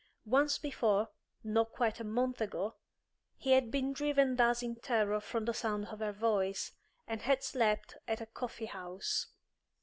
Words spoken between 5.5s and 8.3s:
sound of her voice, and had slept at a